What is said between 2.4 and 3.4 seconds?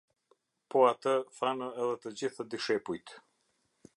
dishepujt.